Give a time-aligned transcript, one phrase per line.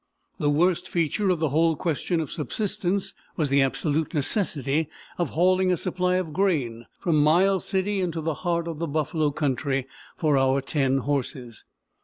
[0.39, 4.89] The worst feature of the whole question of subsistence was the absolute necessity
[5.19, 9.29] of hauling a supply of grain from Miles City into the heart of the buffalo
[9.29, 9.85] country
[10.17, 11.65] for our ten horses.